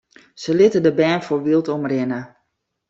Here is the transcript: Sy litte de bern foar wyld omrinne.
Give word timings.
Sy 0.41 0.51
litte 0.57 0.79
de 0.85 0.91
bern 0.99 1.21
foar 1.27 1.43
wyld 1.45 1.71
omrinne. 1.75 2.21